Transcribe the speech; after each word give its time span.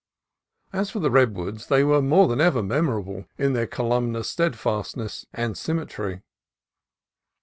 As 0.73 0.89
for 0.89 0.97
the 0.97 1.11
redwoods, 1.11 1.67
they 1.67 1.83
were 1.83 2.01
more 2.01 2.27
than 2.27 2.41
ever 2.41 2.63
memorable 2.63 3.25
in 3.37 3.53
their 3.53 3.67
columnar 3.67 4.23
steadfastness 4.23 5.27
and 5.31 5.55
symmetry. 5.55 6.23